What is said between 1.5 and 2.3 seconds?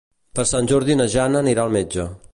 al metge.